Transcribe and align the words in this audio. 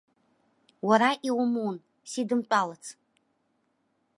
Уара 0.87 1.09
иумун, 1.27 1.75
сидымтәалац! 2.11 2.83